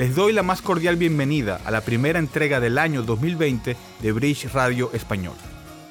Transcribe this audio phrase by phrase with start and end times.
[0.00, 4.50] Les doy la más cordial bienvenida a la primera entrega del año 2020 de Bridge
[4.50, 5.34] Radio Español.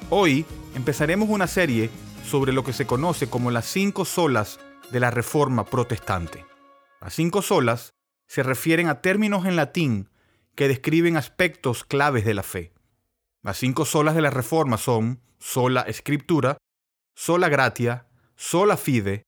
[0.08, 1.90] Hoy empezaremos una serie
[2.24, 4.58] sobre lo que se conoce como las cinco solas
[4.90, 6.44] de la Reforma Protestante.
[7.00, 7.92] Las cinco solas
[8.26, 10.10] se refieren a términos en latín
[10.56, 12.72] que describen aspectos claves de la fe.
[13.42, 16.56] Las cinco solas de la Reforma son sola escritura,
[17.14, 19.22] sola gratia, sola fide,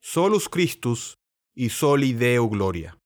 [0.00, 1.16] solus Christus
[1.56, 2.98] y soli Deo gloria.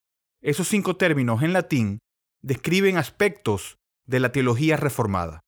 [0.42, 2.00] Esos cinco términos en latín
[2.42, 5.40] describen aspectos de la teología reformada.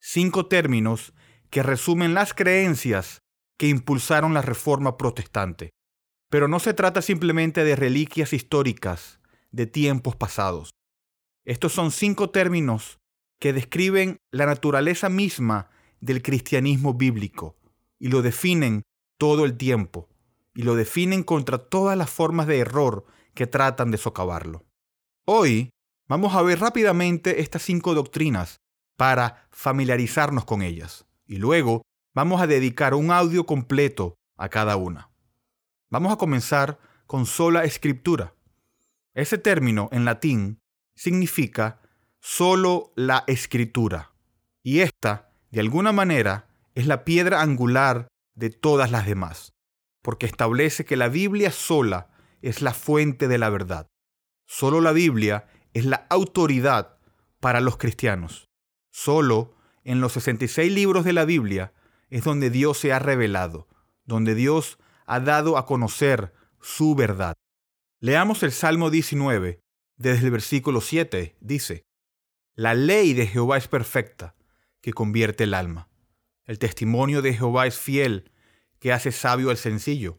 [0.00, 1.14] Cinco términos
[1.48, 3.20] que resumen las creencias
[3.56, 5.70] que impulsaron la reforma protestante.
[6.28, 9.20] Pero no se trata simplemente de reliquias históricas
[9.52, 10.70] de tiempos pasados.
[11.44, 12.98] Estos son cinco términos
[13.38, 15.70] que describen la naturaleza misma
[16.00, 17.56] del cristianismo bíblico
[18.00, 18.82] y lo definen
[19.18, 20.08] todo el tiempo
[20.52, 24.64] y lo definen contra todas las formas de error que tratan de socavarlo.
[25.24, 25.70] Hoy
[26.08, 28.60] vamos a ver rápidamente estas cinco doctrinas
[28.96, 31.82] para familiarizarnos con ellas y luego
[32.14, 35.10] vamos a dedicar un audio completo a cada una.
[35.90, 38.34] Vamos a comenzar con sola escritura.
[39.14, 40.58] Ese término en latín
[40.94, 41.80] significa
[42.20, 44.12] solo la escritura
[44.62, 49.52] y esta, de alguna manera, es la piedra angular de todas las demás,
[50.02, 52.11] porque establece que la Biblia sola
[52.42, 53.88] es la fuente de la verdad.
[54.46, 56.98] Solo la Biblia es la autoridad
[57.40, 58.50] para los cristianos.
[58.90, 59.54] Solo
[59.84, 61.72] en los 66 libros de la Biblia
[62.10, 63.68] es donde Dios se ha revelado,
[64.04, 67.34] donde Dios ha dado a conocer su verdad.
[68.00, 69.60] Leamos el Salmo 19,
[69.96, 71.84] desde el versículo 7, dice,
[72.54, 74.34] La ley de Jehová es perfecta,
[74.80, 75.88] que convierte el alma.
[76.44, 78.32] El testimonio de Jehová es fiel,
[78.78, 80.18] que hace sabio al sencillo.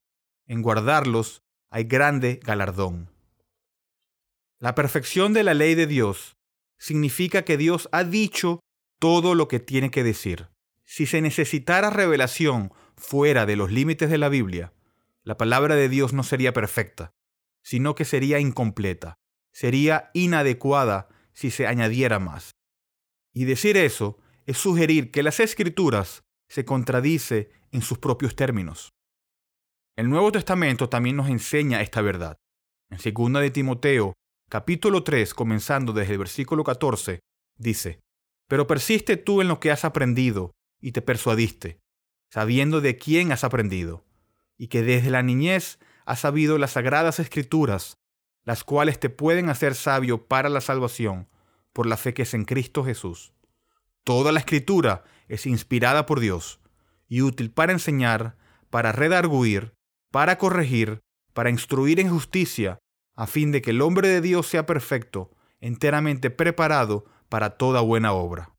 [0.51, 3.09] en guardarlos hay grande galardón.
[4.59, 6.35] La perfección de la ley de Dios
[6.77, 8.59] significa que Dios ha dicho
[8.99, 10.49] todo lo que tiene que decir.
[10.83, 14.73] Si se necesitara revelación fuera de los límites de la Biblia,
[15.23, 17.11] la palabra de Dios no sería perfecta,
[17.63, 19.15] sino que sería incompleta,
[19.53, 22.51] sería inadecuada si se añadiera más.
[23.33, 28.91] Y decir eso es sugerir que las escrituras se contradice en sus propios términos.
[30.01, 32.35] El Nuevo Testamento también nos enseña esta verdad.
[32.89, 34.13] En 2 de Timoteo,
[34.49, 37.19] capítulo 3, comenzando desde el versículo 14,
[37.59, 37.99] dice,
[38.47, 41.77] Pero persiste tú en lo que has aprendido y te persuadiste,
[42.31, 44.03] sabiendo de quién has aprendido,
[44.57, 47.93] y que desde la niñez has sabido las sagradas escrituras,
[48.43, 51.29] las cuales te pueden hacer sabio para la salvación
[51.73, 53.33] por la fe que es en Cristo Jesús.
[54.03, 56.59] Toda la escritura es inspirada por Dios
[57.07, 58.35] y útil para enseñar,
[58.71, 59.75] para redarguir,
[60.11, 61.01] para corregir,
[61.33, 62.79] para instruir en justicia,
[63.15, 68.13] a fin de que el hombre de Dios sea perfecto, enteramente preparado para toda buena
[68.13, 68.53] obra.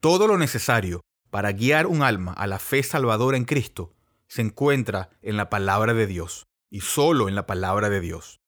[0.00, 1.00] Todo lo necesario
[1.30, 3.94] para guiar un alma a la fe salvadora en Cristo
[4.28, 8.40] se encuentra en la palabra de Dios, y solo en la palabra de Dios.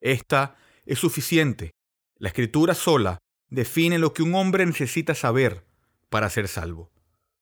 [0.00, 1.70] Esta es suficiente.
[2.16, 5.66] La escritura sola define lo que un hombre necesita saber
[6.08, 6.90] para ser salvo.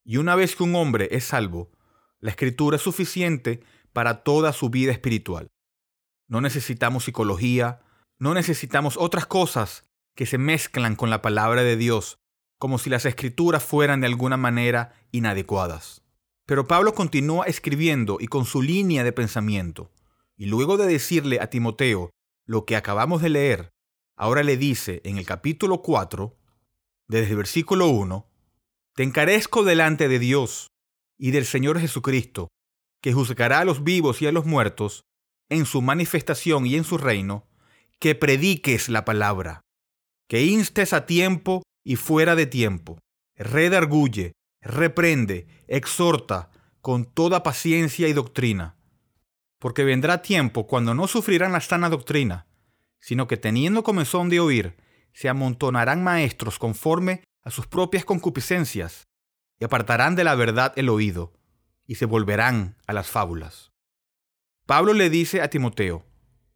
[0.05, 1.71] Y una vez que un hombre es salvo,
[2.21, 3.63] la escritura es suficiente
[3.93, 5.49] para toda su vida espiritual.
[6.29, 7.81] No necesitamos psicología,
[8.19, 12.19] no necesitamos otras cosas que se mezclan con la palabra de Dios,
[12.59, 16.03] como si las escrituras fueran de alguna manera inadecuadas.
[16.45, 19.93] Pero Pablo continúa escribiendo y con su línea de pensamiento,
[20.37, 22.11] y luego de decirle a Timoteo
[22.47, 23.71] lo que acabamos de leer,
[24.17, 26.37] ahora le dice en el capítulo 4,
[27.09, 28.27] desde el versículo 1,
[28.95, 30.69] Te encarezco delante de Dios
[31.19, 32.49] y del Señor Jesucristo,
[33.01, 35.05] que juzgará a los vivos y a los muertos
[35.49, 37.47] en su manifestación y en su reino,
[37.99, 39.63] que prediques la palabra,
[40.29, 42.99] que instes a tiempo y fuera de tiempo,
[43.37, 46.51] redarguye, reprende, exhorta
[46.81, 48.77] con toda paciencia y doctrina.
[49.59, 52.47] Porque vendrá tiempo cuando no sufrirán la sana doctrina,
[53.01, 54.77] sino que teniendo comezón de oír,
[55.13, 59.05] se amontonarán maestros conforme a sus propias concupiscencias,
[59.59, 61.33] y apartarán de la verdad el oído,
[61.89, 63.73] y se volverán a las fábulas.
[64.67, 66.05] Pablo le dice a Timoteo,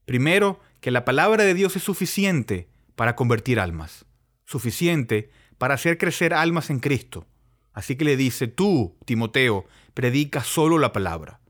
[0.05, 4.05] primero, que la palabra de Dios es suficiente para convertir almas,
[4.45, 7.27] suficiente para hacer crecer almas en Cristo.
[7.73, 9.65] Así que le dice, tú, Timoteo,
[9.95, 11.41] predica solo la palabra,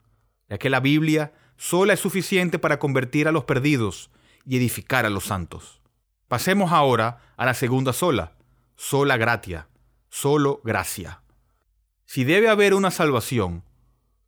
[0.49, 4.11] ya que la Biblia sola es suficiente para convertir a los perdidos
[4.47, 5.81] y edificar a los santos.
[6.29, 8.37] Pasemos ahora a la segunda sola,
[8.77, 9.67] sola gratia,
[10.09, 11.23] solo gracia.
[12.05, 13.65] Si debe haber una salvación,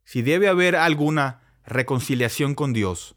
[0.05, 3.17] si debe haber alguna reconciliación con Dios,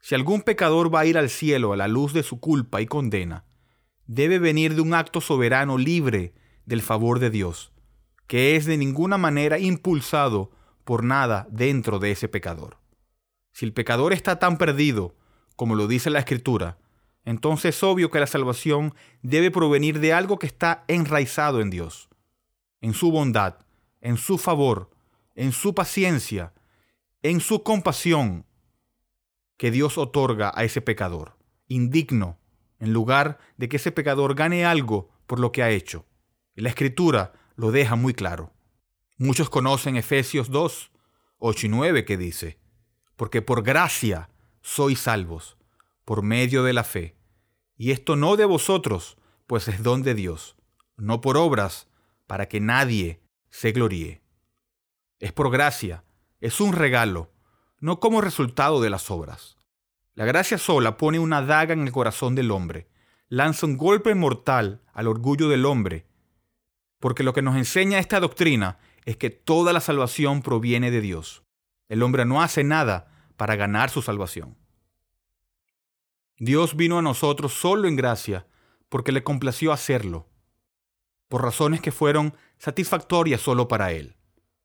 [0.00, 2.86] si algún pecador va a ir al cielo a la luz de su culpa y
[2.86, 3.44] condena,
[4.06, 6.34] debe venir de un acto soberano libre
[6.66, 7.72] del favor de Dios,
[8.26, 10.50] que es de ninguna manera impulsado
[10.84, 12.78] por nada dentro de ese pecador.
[13.52, 15.14] Si el pecador está tan perdido,
[15.54, 16.78] como lo dice la Escritura,
[17.24, 22.08] entonces es obvio que la salvación debe provenir de algo que está enraizado en Dios,
[22.80, 23.58] en su bondad,
[24.00, 24.90] en su favor,
[25.34, 26.52] en su paciencia,
[27.22, 28.46] en su compasión
[29.56, 31.38] que Dios otorga a ese pecador,
[31.68, 32.38] indigno,
[32.78, 36.06] en lugar de que ese pecador gane algo por lo que ha hecho.
[36.54, 38.52] la escritura lo deja muy claro.
[39.18, 40.90] Muchos conocen Efesios 2,
[41.38, 42.58] 8 y 9 que dice,
[43.16, 44.30] porque por gracia
[44.62, 45.56] sois salvos,
[46.04, 47.16] por medio de la fe.
[47.76, 50.56] Y esto no de vosotros, pues es don de Dios,
[50.96, 51.88] no por obras,
[52.26, 53.20] para que nadie
[53.50, 54.21] se gloríe.
[55.22, 56.02] Es por gracia,
[56.40, 57.30] es un regalo,
[57.78, 59.56] no como resultado de las obras.
[60.14, 62.88] La gracia sola pone una daga en el corazón del hombre,
[63.28, 66.06] lanza un golpe mortal al orgullo del hombre,
[66.98, 71.44] porque lo que nos enseña esta doctrina es que toda la salvación proviene de Dios.
[71.88, 74.56] El hombre no hace nada para ganar su salvación.
[76.36, 78.48] Dios vino a nosotros solo en gracia
[78.88, 80.26] porque le complació hacerlo,
[81.28, 84.16] por razones que fueron satisfactorias solo para Él.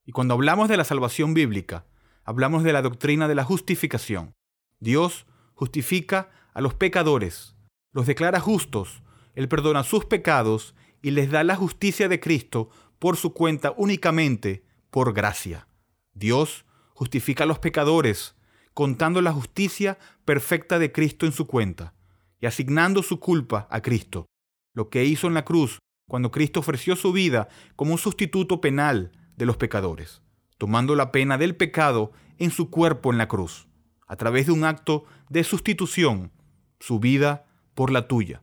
[0.08, 1.84] Y cuando hablamos de la salvación bíblica,
[2.24, 4.32] hablamos de la doctrina de la justificación.
[4.80, 7.54] Dios justifica a los pecadores,
[7.92, 9.02] los declara justos,
[9.34, 14.64] Él perdona sus pecados y les da la justicia de Cristo por su cuenta únicamente
[14.88, 15.68] por gracia.
[16.14, 16.64] Dios
[16.94, 18.34] justifica a los pecadores,
[18.72, 21.92] contando la justicia perfecta de Cristo en su cuenta
[22.40, 24.24] y asignando su culpa a Cristo,
[24.72, 29.12] lo que hizo en la cruz cuando Cristo ofreció su vida como un sustituto penal
[29.38, 30.20] de los pecadores,
[30.58, 33.68] tomando la pena del pecado en su cuerpo en la cruz
[34.08, 36.32] a través de un acto de sustitución,
[36.80, 38.42] su vida por la tuya.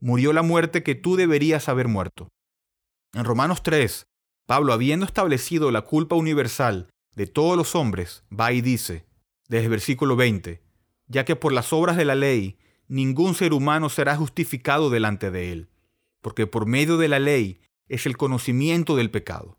[0.00, 2.28] Murió la muerte que tú deberías haber muerto.
[3.14, 4.06] En Romanos 3,
[4.46, 9.06] Pablo, habiendo establecido la culpa universal de todos los hombres, va y dice,
[9.48, 10.62] desde el versículo 20,
[11.06, 12.58] ya que por las obras de la ley
[12.88, 15.70] ningún ser humano será justificado delante de él,
[16.20, 19.58] porque por medio de la ley es el conocimiento del pecado.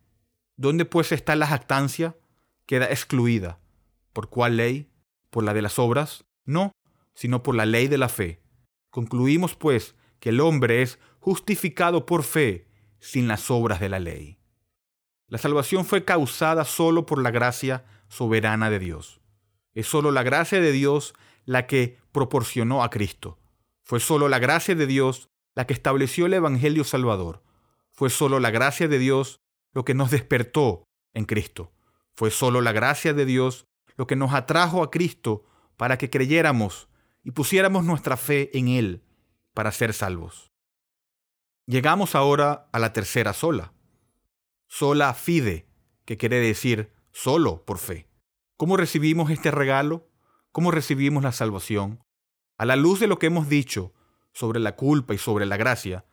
[0.61, 2.15] ¿Dónde pues está la jactancia?
[2.67, 3.59] Queda excluida.
[4.13, 4.91] ¿Por cuál ley?
[5.31, 6.25] por la de las obras?
[6.45, 6.71] No,
[7.15, 8.43] sino por la ley de la fe.
[8.91, 12.67] Concluimos, pues, que el hombre es justificado por fe
[12.99, 14.37] sin las obras de la ley.
[15.27, 19.19] La salvación fue causada solo por la gracia soberana de Dios.
[19.73, 21.15] Es solo la gracia de Dios
[21.45, 23.39] la que proporcionó a Cristo.
[23.83, 27.41] Fue solo la gracia de Dios la que estableció el Evangelio Salvador.
[27.89, 29.41] Fue solo la gracia de Dios
[29.73, 31.71] lo que nos despertó en Cristo.
[32.13, 35.45] Fue solo la gracia de Dios lo que nos atrajo a Cristo
[35.77, 36.89] para que creyéramos
[37.23, 39.03] y pusiéramos nuestra fe en Él
[39.53, 40.51] para ser salvos.
[41.67, 43.73] Llegamos ahora a la tercera sola.
[44.67, 45.67] Sola fide,
[46.05, 48.07] que quiere decir solo por fe.
[48.57, 50.09] ¿Cómo recibimos este regalo?
[50.51, 52.03] ¿Cómo recibimos la salvación?
[52.57, 53.93] A la luz de lo que hemos dicho
[54.33, 56.05] sobre la culpa y sobre la gracia,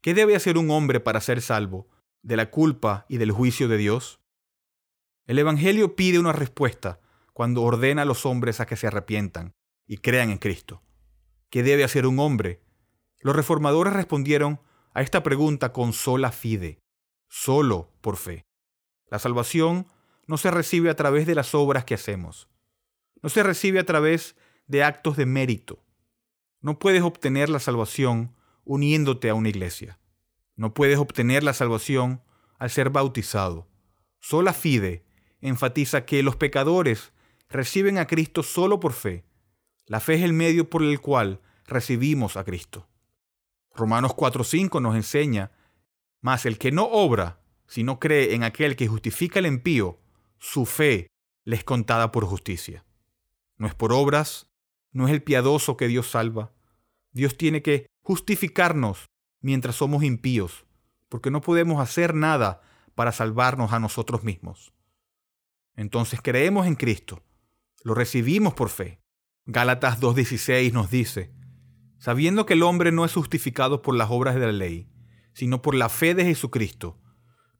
[0.00, 1.88] ¿qué debe hacer un hombre para ser salvo
[2.22, 4.20] de la culpa y del juicio de Dios?
[5.26, 7.00] El Evangelio pide una respuesta
[7.32, 9.54] cuando ordena a los hombres a que se arrepientan
[9.86, 10.82] y crean en Cristo.
[11.50, 12.60] ¿Qué debe hacer un hombre
[13.22, 14.60] Los reformadores respondieron
[14.94, 16.80] a esta pregunta con sola fide,
[17.28, 18.46] solo por fe.
[19.06, 19.86] La salvación
[20.26, 22.48] no se recibe a través de las obras que hacemos.
[23.22, 24.36] No se recibe a través
[24.66, 25.84] de actos de mérito.
[26.60, 28.34] No puedes obtener la salvación
[28.64, 29.99] uniéndote a una iglesia.
[30.60, 32.20] No puedes obtener la salvación
[32.58, 33.66] al ser bautizado.
[34.18, 35.06] Sola fide
[35.40, 37.14] enfatiza que los pecadores
[37.48, 39.24] reciben a Cristo solo por fe.
[39.86, 42.86] La fe es el medio por el cual recibimos a Cristo.
[43.74, 45.50] Romanos 4:5 nos enseña,
[46.20, 49.98] mas el que no obra, sino cree en aquel que justifica el impío,
[50.38, 51.06] su fe
[51.44, 52.84] le es contada por justicia.
[53.56, 54.50] No es por obras,
[54.92, 56.52] no es el piadoso que Dios salva.
[57.12, 59.06] Dios tiene que justificarnos
[59.40, 60.64] mientras somos impíos,
[61.08, 62.62] porque no podemos hacer nada
[62.94, 64.72] para salvarnos a nosotros mismos.
[65.76, 67.22] Entonces creemos en Cristo,
[67.82, 69.00] lo recibimos por fe.
[69.46, 71.32] Gálatas 2.16 nos dice,
[71.98, 74.88] sabiendo que el hombre no es justificado por las obras de la ley,
[75.32, 76.98] sino por la fe de Jesucristo.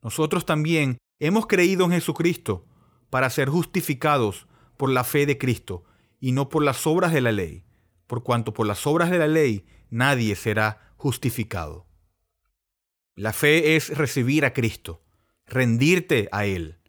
[0.01, 2.67] Nosotros también hemos creído en Jesucristo
[3.09, 4.47] para ser justificados
[4.77, 5.83] por la fe de Cristo
[6.19, 7.65] y no por las obras de la ley,
[8.07, 11.87] por cuanto por las obras de la ley nadie será justificado.
[13.15, 15.03] La fe es recibir a Cristo,
[15.47, 16.79] rendirte a Él.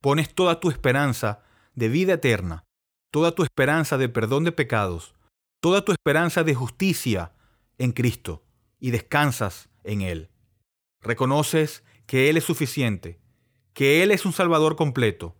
[0.00, 2.64] Pones toda tu esperanza de vida eterna,
[3.12, 5.14] toda tu esperanza de perdón de pecados,
[5.60, 7.32] toda tu esperanza de justicia
[7.78, 8.44] en Cristo
[8.80, 10.30] y descansas en Él.
[11.00, 13.20] Reconoces que Él es suficiente,
[13.72, 15.36] que Él es un Salvador completo,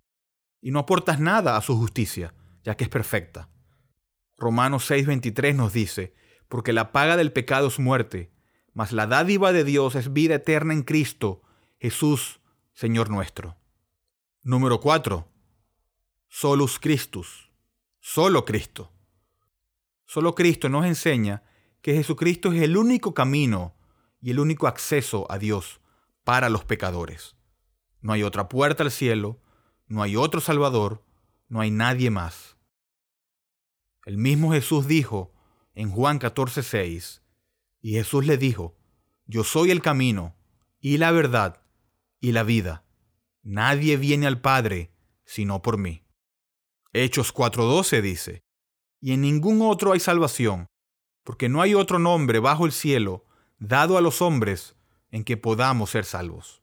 [0.62, 2.32] y no aportas nada a su justicia,
[2.62, 3.48] ya que es perfecta.
[4.36, 6.14] Romanos 6:23 nos dice,
[6.50, 8.28] porque la paga del pecado es muerte,
[8.74, 11.42] mas la dádiva de Dios es vida eterna en Cristo,
[11.78, 12.40] Jesús,
[12.74, 13.56] Señor nuestro.
[14.42, 15.28] Número 4.
[16.28, 17.50] Solus Christus.
[18.00, 18.92] Solo Cristo.
[20.06, 21.44] Solo Cristo nos enseña
[21.82, 23.76] que Jesucristo es el único camino
[24.20, 25.80] y el único acceso a Dios
[26.24, 27.36] para los pecadores.
[28.00, 29.38] No hay otra puerta al cielo,
[29.86, 31.04] no hay otro Salvador,
[31.48, 32.56] no hay nadie más.
[34.04, 35.32] El mismo Jesús dijo
[35.74, 37.22] en Juan 14:6,
[37.80, 38.76] y Jesús le dijo,
[39.26, 40.36] Yo soy el camino,
[40.80, 41.62] y la verdad,
[42.20, 42.84] y la vida.
[43.42, 44.92] Nadie viene al Padre
[45.24, 46.02] sino por mí.
[46.92, 48.42] Hechos 4:12 dice,
[49.00, 50.66] y en ningún otro hay salvación,
[51.24, 53.24] porque no hay otro nombre bajo el cielo
[53.58, 54.76] dado a los hombres
[55.10, 56.62] en que podamos ser salvos.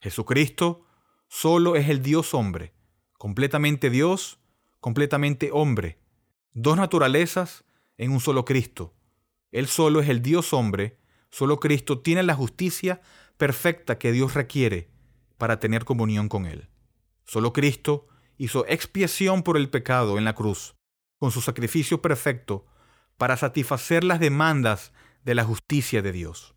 [0.00, 0.84] Jesucristo
[1.28, 2.74] solo es el Dios hombre,
[3.14, 4.38] completamente Dios,
[4.80, 5.98] completamente hombre,
[6.52, 7.64] dos naturalezas
[7.98, 8.94] en un solo Cristo.
[9.52, 10.98] Él solo es el Dios hombre,
[11.30, 13.02] solo Cristo tiene la justicia
[13.36, 14.90] perfecta que Dios requiere
[15.36, 16.68] para tener comunión con Él.
[17.24, 18.06] Solo Cristo
[18.38, 20.74] hizo expiación por el pecado en la cruz,
[21.18, 22.66] con su sacrificio perfecto,
[23.16, 24.92] para satisfacer las demandas
[25.24, 26.54] de la justicia de Dios.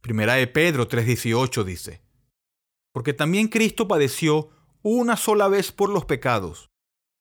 [0.00, 2.02] Primera de Pedro 3:18 dice,
[2.92, 4.50] porque también Cristo padeció
[4.82, 6.70] una sola vez por los pecados,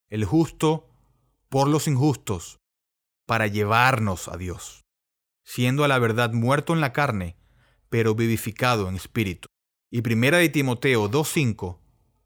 [0.10, 0.88] el justo
[1.50, 2.59] por los injustos,
[3.30, 4.86] para llevarnos a Dios,
[5.44, 7.38] siendo a la verdad muerto en la carne,
[7.88, 9.50] pero vivificado en espíritu.
[9.92, 11.78] Y primera de Timoteo 2.5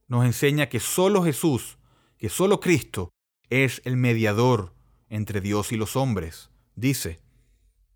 [0.08, 1.78] nos enseña que solo Jesús,
[2.18, 3.10] que solo Cristo
[3.50, 4.74] es el mediador
[5.10, 6.52] entre Dios y los hombres.
[6.74, 7.20] Dice,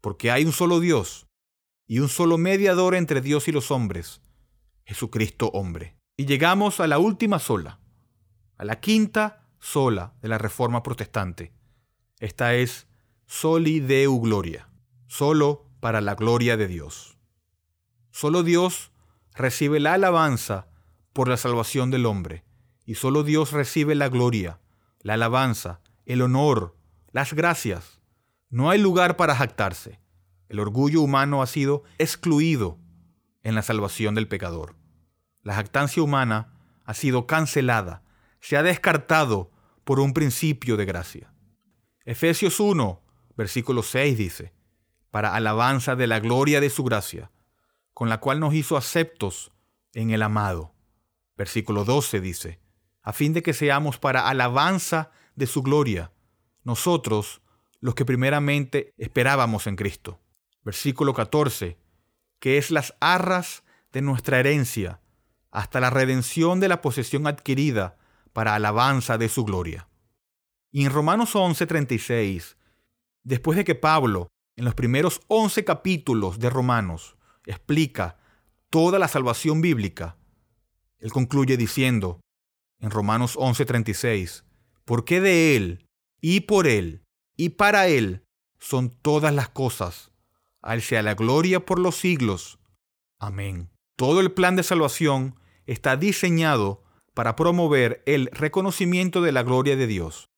[0.01, 1.27] porque hay un solo Dios
[1.87, 4.19] y un solo mediador entre Dios y los hombres,
[4.83, 5.95] Jesucristo hombre.
[6.17, 7.79] Y llegamos a la última sola,
[8.57, 11.53] a la quinta sola de la Reforma Protestante.
[12.19, 12.85] Esta es
[13.27, 14.69] soli deu gloria,
[15.07, 17.17] solo para la gloria de Dios.
[18.09, 18.91] Solo Dios
[19.35, 20.67] recibe la alabanza
[21.11, 22.45] por la salvación del hombre,
[22.85, 24.61] y solo Dios recibe la gloria,
[25.01, 26.77] la alabanza, el honor,
[27.11, 27.99] las gracias.
[28.49, 29.99] No hay lugar para jactarse.
[30.47, 32.79] El orgullo humano ha sido excluido
[33.43, 34.75] en la salvación del pecador.
[35.43, 36.53] La jactancia humana
[36.85, 38.03] ha sido cancelada,
[38.39, 39.51] se ha descartado
[39.83, 41.33] por un principio de gracia.
[42.05, 43.01] Efesios 1,
[43.37, 44.53] versículo 6 dice,
[45.11, 47.31] para alabanza de la gloria de su gracia,
[47.93, 49.51] con la cual nos hizo aceptos
[49.93, 50.73] en el amado.
[51.37, 52.59] Versículo 12 dice,
[53.03, 56.11] a fin de que seamos para alabanza de su gloria,
[56.63, 57.41] nosotros
[57.79, 60.19] los que primeramente esperábamos en Cristo.
[60.63, 61.77] Versículo 14,
[62.39, 63.63] que es las arras
[63.93, 64.99] de nuestra herencia,
[65.51, 67.97] hasta la redención de la posesión adquirida
[68.33, 69.87] para alabanza de su gloria.
[70.71, 72.56] Y en Romanos 11:36,
[73.27, 78.17] después de que Pablo, en los primeros 11 capítulos de Romanos, explica
[78.69, 80.17] toda la salvación bíblica,
[80.99, 82.21] él concluye diciendo
[82.79, 84.43] en Romanos 11:36,
[84.85, 85.85] porque de Él,
[86.21, 87.03] y por Él,
[87.35, 88.23] y para Él
[88.59, 90.11] son todas las cosas,
[90.63, 92.59] A Él sea la gloria por los siglos.
[93.19, 93.69] Amén.
[93.95, 99.87] Todo el plan de salvación está diseñado para promover el reconocimiento de la gloria de
[99.87, 100.29] Dios.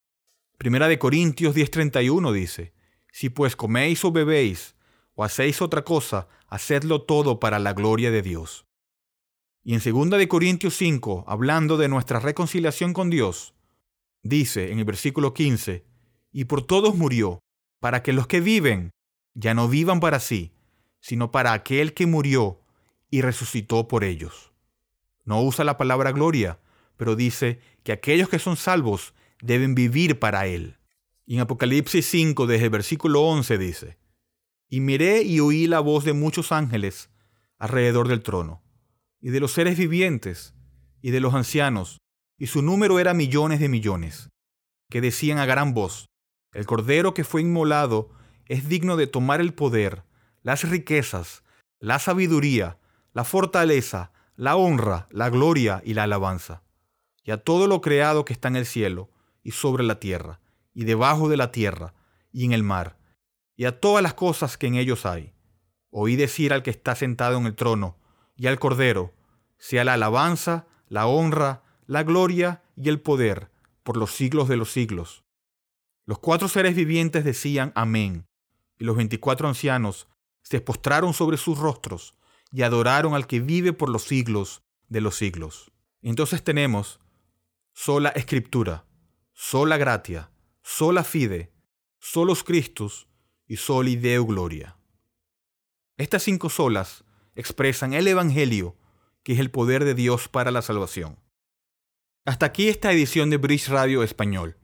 [0.57, 2.73] Primera de Corintios 10:31 dice,
[3.11, 4.75] Si pues coméis o bebéis
[5.15, 8.65] o hacéis otra cosa, hacedlo todo para la gloria de Dios.
[9.63, 13.53] Y en 2 de Corintios 5, hablando de nuestra reconciliación con Dios,
[14.23, 15.85] dice en el versículo 15,
[16.31, 17.39] y por todos murió,
[17.79, 18.91] para que los que viven
[19.33, 20.53] ya no vivan para sí,
[21.01, 22.61] sino para aquel que murió
[23.09, 24.51] y resucitó por ellos.
[25.23, 26.59] No usa la palabra gloria,
[26.97, 30.78] pero dice que aquellos que son salvos deben vivir para Él.
[31.29, 33.99] Y en Apocalipsis 5, desde el versículo 11 dice,
[34.67, 37.11] Y miré y oí la voz de muchos ángeles
[37.59, 38.63] alrededor del trono,
[39.21, 40.55] y de los seres vivientes,
[41.03, 41.99] y de los ancianos,
[42.39, 44.29] y su número era millones de millones,
[44.89, 46.07] que decían a gran voz,
[46.51, 48.09] El Cordero que fue inmolado
[48.47, 50.01] es digno de tomar el poder,
[50.41, 51.43] las riquezas,
[51.79, 52.79] la sabiduría,
[53.13, 56.63] la fortaleza, la honra, la gloria y la alabanza,
[57.23, 59.11] y a todo lo creado que está en el cielo
[59.43, 60.39] y sobre la tierra,
[60.73, 61.93] y debajo de la tierra,
[62.31, 62.97] y en el mar,
[63.55, 65.33] y a todas las cosas que en ellos hay.
[65.91, 67.97] Oí decir al que está sentado en el trono,
[68.35, 69.13] y al Cordero,
[69.57, 73.51] sea la alabanza, la honra, la gloria y el poder,
[73.83, 75.23] por los siglos de los siglos.
[76.05, 78.25] Los cuatro seres vivientes decían Amén,
[78.77, 80.07] y los veinticuatro ancianos
[80.41, 82.15] se postraron sobre sus rostros
[82.51, 85.71] y adoraron al que vive por los siglos de los siglos.
[86.01, 86.99] Entonces tenemos
[87.73, 88.85] sola escritura,
[89.33, 90.31] sola gratia,
[90.69, 91.51] sola fide,
[91.99, 93.07] solos Christus
[93.47, 94.77] y soli Deo gloria.
[95.97, 98.77] Estas cinco solas expresan el Evangelio,
[99.23, 101.17] que es el poder de Dios para la salvación.
[102.23, 104.57] Hasta aquí esta edición de Bridge Radio Español.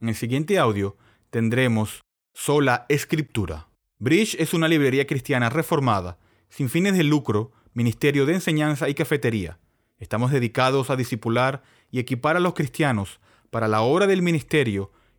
[0.00, 0.96] En el siguiente audio
[1.28, 2.00] tendremos
[2.32, 3.68] Sola Escritura.
[3.98, 9.60] Bridge es una librería cristiana reformada, sin fines de lucro, ministerio de enseñanza y cafetería.
[9.98, 14.90] Estamos dedicados a discipular y equipar a los cristianos para la obra del ministerio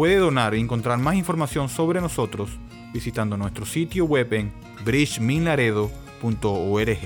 [0.00, 2.48] Puede donar y encontrar más información sobre nosotros
[2.90, 4.50] visitando nuestro sitio web en
[4.82, 6.98] bridgeminlaredo.org.